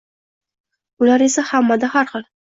[1.03, 2.25] Ular esa hammada har xil!